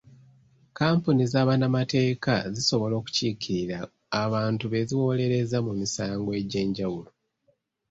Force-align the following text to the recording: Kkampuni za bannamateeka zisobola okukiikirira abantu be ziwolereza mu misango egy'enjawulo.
Kkampuni 0.69 1.23
za 1.31 1.41
bannamateeka 1.47 2.33
zisobola 2.55 2.93
okukiikirira 2.97 3.79
abantu 4.23 4.63
be 4.71 4.81
ziwolereza 4.87 5.57
mu 5.65 5.73
misango 5.81 6.29
egy'enjawulo. 6.39 7.11